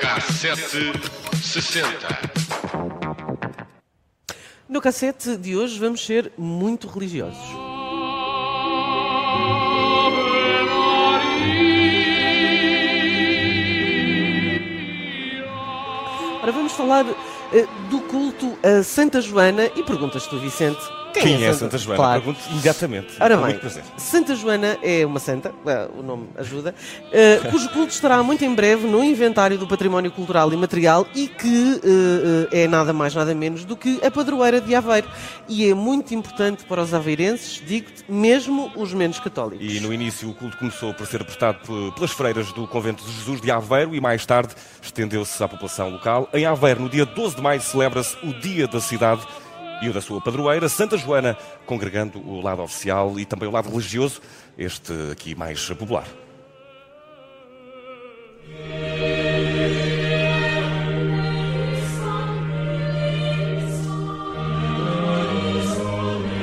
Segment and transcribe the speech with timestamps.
[0.00, 0.92] Cassete
[1.40, 2.08] 60.
[4.68, 7.38] No cassete de hoje vamos ser muito religiosos.
[16.42, 17.06] Ora, vamos falar
[17.90, 20.97] do culto a Santa Joana e perguntas tu, Vicente.
[21.12, 21.96] Quem, é Santa Joana?
[21.96, 22.22] Claro.
[22.22, 23.08] Pergunto imediatamente.
[23.20, 23.60] Ora bem.
[23.96, 25.52] Santa Joana é uma santa,
[25.98, 26.74] o nome ajuda,
[27.12, 31.26] eh, cujo culto estará muito em breve no inventário do património cultural e material e
[31.28, 35.08] que eh, eh, é nada mais nada menos do que a padroeira de Aveiro.
[35.48, 39.66] E é muito importante para os aveirenses, digo-te, mesmo os menos católicos.
[39.66, 43.12] E no início o culto começou por ser prestado pe- pelas freiras do Convento de
[43.12, 46.28] Jesus de Aveiro e mais tarde estendeu-se à população local.
[46.32, 49.22] Em Aveiro, no dia 12 de maio, celebra-se o Dia da Cidade
[49.82, 53.68] e o da sua padroeira, Santa Joana, congregando o lado oficial e também o lado
[53.68, 54.20] religioso,
[54.56, 56.06] este aqui mais popular.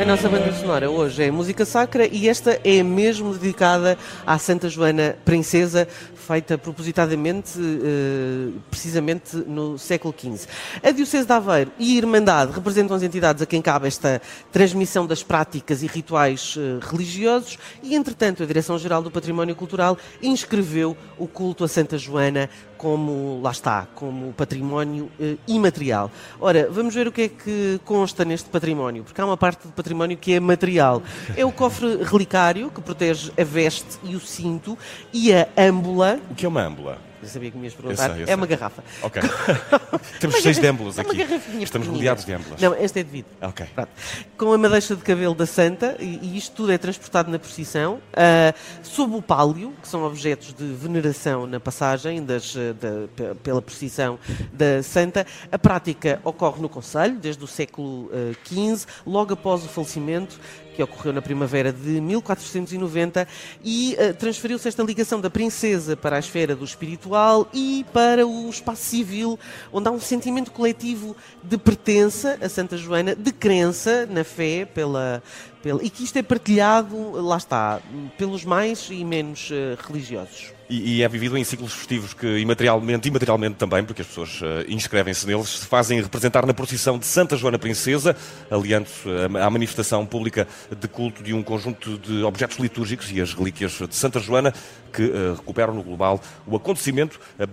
[0.06, 4.70] A nossa banda sonora hoje é música sacra e esta é mesmo dedicada à Santa
[4.70, 10.48] Joana Princesa, feita propositadamente, eh, precisamente no século XV.
[10.84, 15.08] A Diocese de Aveiro e a Irmandade representam as entidades a quem cabe esta transmissão
[15.08, 21.28] das práticas e rituais eh, religiosos e, entretanto, a Direção-Geral do Património Cultural inscreveu o
[21.28, 22.48] culto a Santa Joana
[22.78, 26.12] como, lá está, como património eh, imaterial.
[26.40, 29.74] Ora, vamos ver o que é que consta neste património, porque há uma parte do
[29.74, 31.02] património que é material.
[31.36, 34.78] É o cofre relicário, que protege a veste e o cinto,
[35.14, 36.20] e a âmbula.
[36.30, 36.98] O que é uma âmbula?
[37.26, 38.10] Eu sabia que me ias Eu perguntar.
[38.12, 38.36] sei, eu é sei.
[38.36, 38.84] uma garrafa.
[39.02, 39.22] Ok.
[40.20, 41.24] Temos seis de garrafa- âmbulas é uma aqui.
[41.24, 42.62] garrafinha Estamos rodeados de âmbulas.
[42.62, 43.32] Não, esta é de vidro.
[43.42, 43.66] Ok.
[43.74, 43.90] Pronto.
[44.38, 48.54] Com a madeixa de cabelo da Santa, e, isto tudo é transportado na procissão, ah,
[48.84, 53.62] sob o pálio, que são objetos de veneração na passagem das, ah, da- pe- pela
[53.62, 54.20] procissão
[54.54, 55.26] da Santa.
[55.52, 60.40] A prática ocorre no Conselho, desde o século ah, XV, logo após o falecimento,
[60.76, 63.28] que ocorreu na primavera de 1490,
[63.64, 68.50] e ah, transferiu-se esta ligação da princesa para a esfera do espiritual e para o
[68.50, 69.40] espaço civil,
[69.72, 75.24] onde há um sentimento coletivo de pertença a Santa Joana, de crença na fé pela,
[75.62, 77.82] pela e que isto é partilhado, lá está,
[78.18, 80.55] pelos mais e menos eh, religiosos.
[80.70, 84.40] E, e é vivido em ciclos festivos que, imaterialmente e materialmente também, porque as pessoas
[84.42, 88.16] eh, inscrevem-se neles, se fazem representar na procissão de Santa Joana Princesa,
[88.50, 93.32] aliando-se eh, à manifestação pública de culto de um conjunto de objetos litúrgicos e as
[93.34, 94.54] relíquias de Santa Joana,
[94.96, 97.46] que eh, recuperam no global o acontecimento, eh,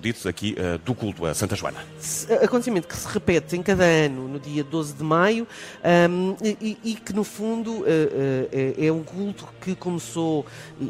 [0.00, 1.78] dito aqui, do culto a Santa Joana.
[2.42, 5.46] Acontecimento que se repete em cada ano, no dia 12 de maio,
[5.82, 10.46] ahm, e, e que, no fundo, é é um culto que começou,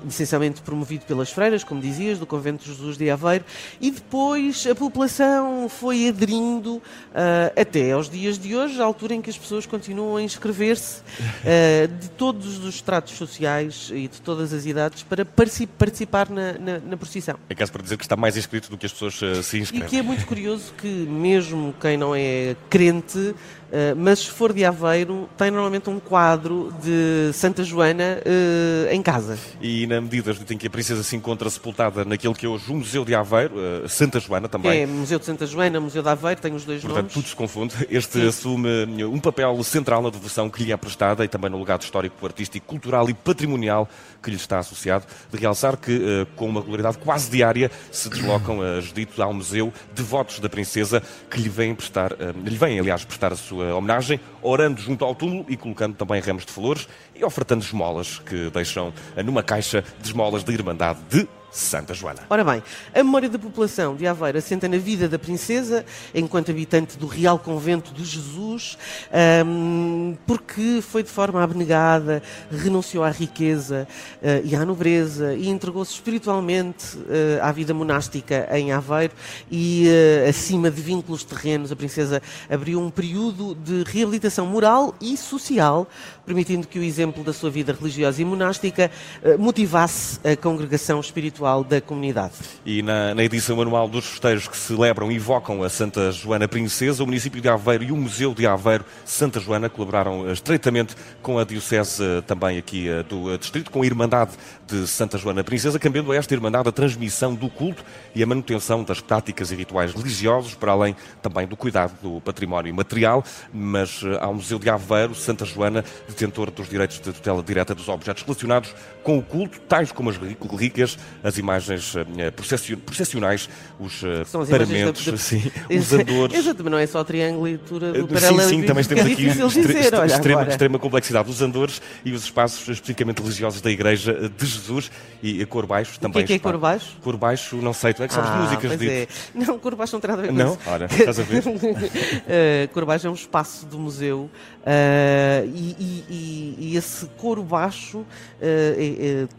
[0.06, 3.44] essencialmente, promovido pelas freiras, como dizias, do Convento de Jesus de Aveiro,
[3.80, 6.80] e depois a população foi aderindo
[7.14, 11.02] ah, até aos dias de hoje, à altura em que as pessoas continuam a inscrever-se
[11.44, 15.66] ah, de todos os estratos sociais e de todas as idades para partici-
[16.06, 17.36] participar na, na, na procissão.
[17.48, 19.60] É caso para dizer que está mais inscrito do que as pessoas eh, se E
[19.60, 19.88] inscrevem.
[19.88, 23.34] que é muito curioso que, mesmo quem não é crente,
[23.70, 29.02] eh, mas se for de Aveiro, tem normalmente um quadro de Santa Joana eh, em
[29.02, 29.38] casa.
[29.60, 32.74] E na medida em que a princesa se encontra sepultada naquele que é hoje o
[32.74, 36.40] Museu de Aveiro, eh, Santa Joana também, É Museu de Santa Joana, Museu de Aveiro,
[36.40, 37.12] tem os dois Portanto, nomes.
[37.14, 37.74] tudo se confunde.
[37.90, 38.68] Este assume
[39.04, 42.66] um papel central na devoção que lhe é prestada e também no legado histórico, artístico,
[42.66, 43.88] cultural e patrimonial
[44.22, 45.04] que lhe está associado.
[45.30, 50.40] De realçar que, com uma regularidade quase diária, se deslocam a Judito ao museu devotos
[50.40, 52.12] da princesa que lhe vêm prestar,
[52.44, 56.44] lhe vêm, aliás, prestar a sua homenagem, orando junto ao túmulo e colocando também ramos
[56.44, 58.92] de flores e ofertando esmolas que deixam
[59.24, 62.20] numa caixa de esmolas da Irmandade de Santa Joana.
[62.28, 62.62] Ora bem,
[62.94, 67.38] a memória da população de Aveiro assenta na vida da princesa, enquanto habitante do Real
[67.38, 68.76] Convento de Jesus,
[69.10, 73.88] ahm, porque foi de forma abnegada, renunciou à riqueza
[74.22, 76.98] ah, e à nobreza e entregou-se espiritualmente
[77.40, 79.14] ah, à vida monástica em Aveiro
[79.50, 85.16] e, ah, acima de vínculos terrenos, a princesa abriu um período de reabilitação moral e
[85.16, 85.88] social,
[86.26, 88.90] permitindo que o exemplo da sua vida religiosa e monástica
[89.38, 91.37] motivasse a congregação espiritual
[91.68, 92.32] da comunidade.
[92.66, 97.02] E na, na edição anual dos festejos que celebram e evocam a Santa Joana Princesa,
[97.02, 101.44] o município de Aveiro e o Museu de Aveiro Santa Joana colaboraram estreitamente com a
[101.44, 104.32] Diocese também aqui do Distrito, com a Irmandade
[104.66, 108.82] de Santa Joana Princesa, cambiando a esta Irmandade a transmissão do culto e a manutenção
[108.82, 114.34] das práticas e rituais religiosos, para além também do cuidado do património material, mas ao
[114.34, 119.18] Museu de Aveiro, Santa Joana, detentor dos direitos de tutela direta dos objetos relacionados com
[119.18, 120.98] o culto, tais como as relíquias,
[121.28, 123.48] as imagens eh, processionais,
[123.78, 125.16] os eh, paramentos, da...
[125.16, 126.36] sim, os andores.
[126.36, 128.40] Exatamente, não é só triângulo e do paralelo.
[128.40, 131.30] Sim, sim, também temos aqui dizer, olha, extrema, extrema complexidade.
[131.30, 134.90] Os andores e os espaços especificamente religiosos da Igreja de Jesus
[135.22, 136.24] e a cor baixo também.
[136.24, 136.96] O que é, que é cor baixo?
[137.02, 138.88] Cor baixo, não sei, tu é que sabes ah, músicas de.
[138.88, 139.08] É.
[139.34, 140.52] Não, cor baixo não tem nada a ver com não?
[140.54, 140.60] isso.
[140.64, 140.72] Não?
[140.72, 141.42] Ora, estás a ver?
[141.44, 144.30] uh, cor baixo é um espaço do museu
[144.68, 148.06] Uh, e, e, e, esse coro baixo uh,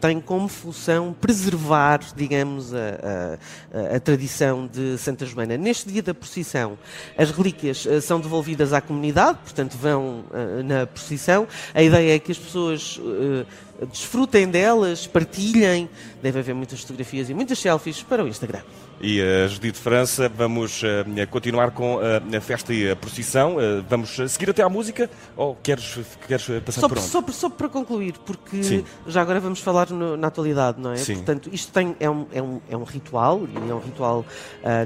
[0.00, 1.79] tem como função preservar,
[2.14, 2.78] digamos, a,
[3.72, 5.56] a, a, tradição de Santa Joana.
[5.56, 6.78] Neste dia da procissão,
[7.16, 10.24] as relíquias são devolvidas à comunidade, portanto, vão
[10.64, 11.46] na procissão.
[11.74, 13.00] A ideia é que as pessoas
[13.86, 15.88] desfrutem delas, partilhem.
[16.22, 18.62] Deve haver muitas fotografias e muitas selfies para o Instagram
[19.00, 20.28] e a Judite França.
[20.28, 20.86] Vamos uh,
[21.30, 22.00] continuar com uh,
[22.36, 23.56] a festa e a procissão.
[23.56, 27.06] Uh, vamos seguir até à música ou queres, queres passar só, por onde?
[27.06, 28.84] Só, só para concluir, porque Sim.
[29.06, 30.96] já agora vamos falar no, na atualidade, não é?
[30.96, 31.16] Sim.
[31.16, 34.24] Portanto, isto tem, é, um, é, um, é um ritual, e é um ritual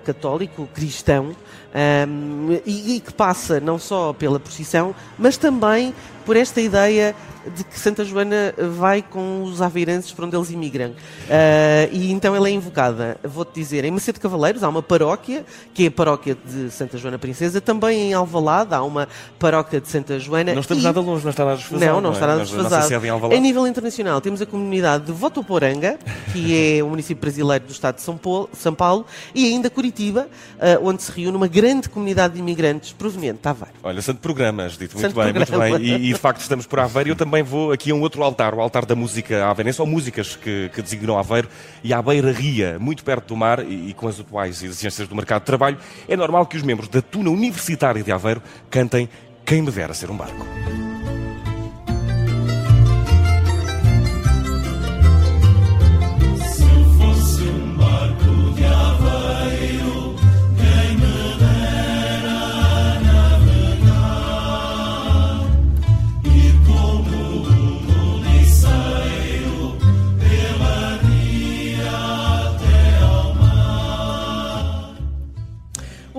[0.05, 1.35] católico, cristão,
[1.75, 5.93] um, e, e que passa não só pela procissão, mas também
[6.25, 7.15] por esta ideia
[7.55, 10.91] de que Santa Joana vai com os aveirenses para onde eles imigram.
[10.91, 15.85] Uh, e então ela é invocada, vou-te dizer, em Macedo Cavaleiros há uma paróquia, que
[15.85, 20.19] é a paróquia de Santa Joana Princesa, também em Alvalade há uma paróquia de Santa
[20.19, 20.55] Joana.
[20.55, 20.87] Não estamos e...
[20.87, 21.87] nada longe, não está nada desfasado.
[21.87, 23.33] Não, não, não está nada desfasado.
[23.33, 25.99] Em, em nível internacional temos a comunidade de Votuporanga,
[26.33, 29.05] que é o município brasileiro do estado de São Paulo, São Paulo
[29.35, 33.75] e ainda Curitiba, uh, onde se reúne uma grande comunidade de imigrantes proveniente de Aveiro.
[33.83, 35.69] Olha, santo programa, has dito, muito santo bem, programa.
[35.69, 36.01] muito bem.
[36.01, 37.11] E, e de facto estamos por Aveiro.
[37.11, 40.37] Eu também vou aqui a um outro altar, o altar da música aveirense, ou músicas
[40.37, 41.49] que, que designam Aveiro,
[41.83, 45.43] e a Beira-Ria, muito perto do mar e, e, com as atuais exigências do mercado
[45.43, 45.77] de trabalho,
[46.09, 49.09] é normal que os membros da Tuna Universitária de Aveiro cantem
[49.45, 50.94] Quem me dera ser um barco.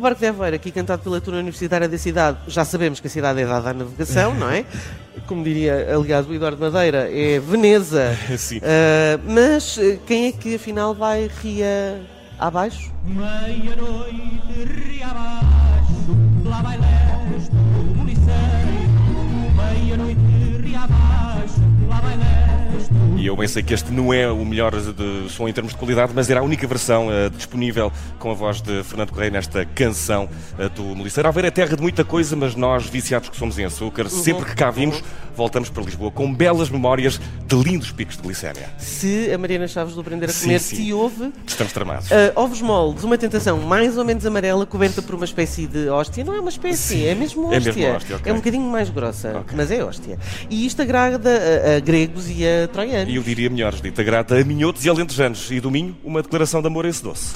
[0.05, 3.41] Barco de Aveiro, aqui cantado pela Turma Universitária da cidade, já sabemos que a cidade
[3.41, 4.63] é dada à navegação, não é?
[5.25, 8.15] Como diria, aliás, o Eduardo Madeira, é Veneza.
[8.37, 8.59] Sim.
[8.59, 12.03] Uh, mas eh, quem é que afinal vai ria
[12.37, 12.91] abaixo?
[13.03, 16.15] Meia-noite, ria abaixo,
[16.45, 17.51] lá vai leste,
[19.55, 20.19] Meia-noite,
[20.61, 22.54] ria abaixo, lá vai leste.
[23.25, 25.79] E eu bem sei que este não é o melhor de som em termos de
[25.79, 29.65] qualidade, mas era a única versão uh, disponível com a voz de Fernando Correia nesta
[29.65, 30.29] canção
[30.59, 31.27] uh, do Meliceiro.
[31.27, 34.09] Haver é terra de muita coisa, mas nós, viciados que somos em açúcar, uhum.
[34.11, 35.03] sempre que cá vimos,
[35.35, 38.69] voltamos para Lisboa com belas memórias de lindos picos de glicémia.
[38.77, 40.83] Se a Mariana Chaves do Aprender a Comer sim, sim.
[40.83, 41.33] te ouve...
[41.47, 42.11] Estamos tramados.
[42.11, 46.23] Uh, ovos moles, uma tentação mais ou menos amarela, coberta por uma espécie de hóstia.
[46.23, 47.05] Não é uma espécie, sim.
[47.07, 47.71] é mesmo hóstia.
[47.71, 48.31] É, mesmo hóstia okay.
[48.31, 49.57] é um bocadinho mais grossa, okay.
[49.57, 50.19] mas é hóstia.
[50.47, 53.14] E isto agrada a, a gregos e a troianos.
[53.15, 55.49] Eu diria melhores, dita grata a minhotos e alentejanos.
[55.49, 57.33] E domingo, uma declaração de amor a esse doce.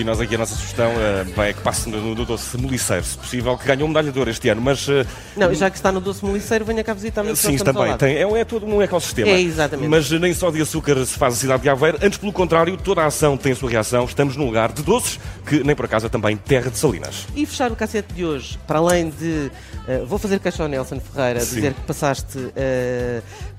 [0.00, 3.18] E nós aqui a nossa sugestão uh, vai que passe no, no doce moliceiro, se
[3.18, 4.88] possível, que ganhou medalha de ouro este ano, mas...
[4.88, 7.38] Uh, não, já que está no doce moliceiro, venha cá visitar-nos.
[7.38, 7.94] Sim, também.
[7.98, 9.28] Tem, é, é todo um ecossistema.
[9.28, 9.90] É, exatamente.
[9.90, 13.02] Mas nem só de açúcar se faz a cidade de Aveiro, antes pelo contrário, toda
[13.02, 14.06] a ação tem a sua reação.
[14.06, 17.26] Estamos num lugar de doces, que nem por acaso é também terra de salinas.
[17.36, 19.52] E fechar o cassete de hoje, para além de...
[19.86, 21.56] Uh, vou fazer queixa ao Nelson Ferreira, Sim.
[21.56, 22.38] dizer que passaste...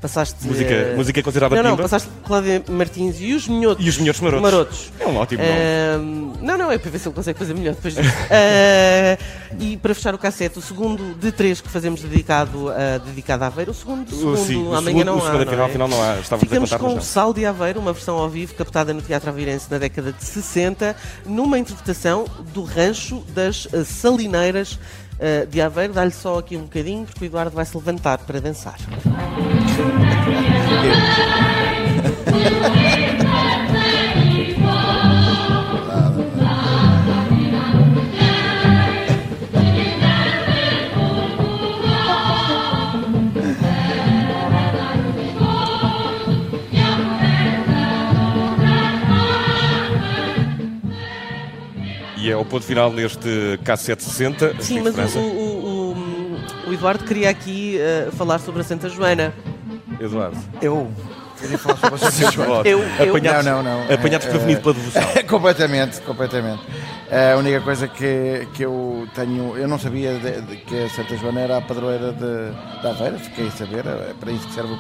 [0.02, 1.76] passaste música, música considerada Não, pimba.
[1.76, 3.86] não, passaste Cláudia Martins e os Minhotos.
[3.86, 4.42] E os Minhotos Marotos.
[4.42, 4.92] Marotos.
[5.00, 7.96] É um ótimo nome não, não, é para ver se ele consegue fazer melhor depois
[7.96, 8.10] disso.
[8.10, 9.18] Uh,
[9.60, 13.48] e para fechar o cassete, o segundo de três que fazemos dedicado, uh, dedicado a
[13.48, 15.32] Aveiro, o segundo, segundo Sim, o amanhã segundo- não o há.
[15.32, 15.66] segundo, não é?
[15.66, 16.20] afinal não há.
[16.20, 17.02] Estávamos Ficamos com mas o não.
[17.02, 20.96] Sal de Aveiro, uma versão ao vivo captada no Teatro Aveirense na década de 60,
[21.26, 24.80] numa interpretação do Rancho das eh, Salineiras
[25.20, 25.94] eh, de Aveiro.
[25.94, 28.78] Dá-lhe só aqui um bocadinho, porque o Eduardo vai se levantar para dançar.
[52.52, 54.62] ponto final neste K760.
[54.62, 55.20] Sim, Chico mas o, França.
[55.20, 55.96] o- o-
[56.68, 59.34] o- o Eduardo queria aqui eh, falar sobre a Santa Joana.
[60.00, 60.38] Eduardo.
[60.62, 60.92] Eu
[61.40, 62.68] queria falar sobre a Santa Joana.
[62.70, 63.94] Eu, eu, Apanhado, Não, não, não.
[63.94, 65.02] Apanhado É, desprevenido é- pela devoção.
[65.30, 66.62] completamente, completamente.
[67.12, 71.18] A única coisa que, que eu tenho, eu não sabia de- de que a Santa
[71.18, 74.72] Joana era a padroeira de, de Aveira, fiquei a saber, é para isso que serve
[74.72, 74.80] o,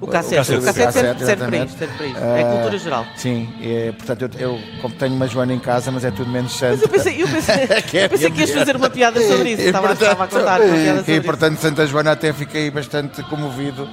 [0.00, 2.18] O cassete, o cassete, cassete serve, serve para isto, serve para isto.
[2.18, 3.06] É cultura geral.
[3.16, 6.52] Sim, é, portanto, eu, eu, como tenho uma Joana em casa, mas é tudo menos
[6.56, 6.72] santa.
[6.76, 9.50] Mas eu pensei, eu pensei, Que é eu pensei que ias fazer uma piada sobre
[9.50, 9.62] isso.
[9.62, 11.24] E, Estava, estava a contar uma piada sobre e, isso.
[11.26, 13.86] portanto, Santa Joana até fiquei bastante comovido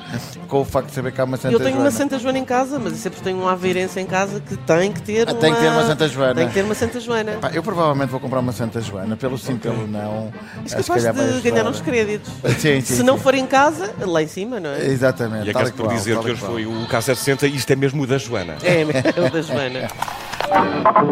[0.48, 1.86] com o facto de saber que há uma Santa Eu tenho Joana.
[1.86, 4.92] uma Santa Joana em casa, mas eu sempre tenho um aveirense em casa que tem
[4.94, 5.40] que ter Ah, uma...
[5.42, 6.36] tem que ter uma Santa Joana.
[6.36, 7.32] Tem que ter uma Santa Joana.
[7.42, 10.32] Pá, eu provavelmente vou comprar uma Santa Joana, pelo sim, pelo não.
[10.64, 12.32] És capaz de ganhar uns créditos.
[12.60, 13.24] Sim, sim, Se não sim.
[13.24, 14.86] for em casa, lá em cima, não é?
[14.86, 15.48] Exatamente.
[15.48, 16.52] E acaso por qual, dizer que hoje qual.
[16.52, 18.56] foi o K760 isto é mesmo o da Joana.
[18.64, 19.88] É, é o da Joana.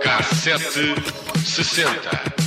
[0.00, 0.94] Cassete
[1.44, 2.37] 60.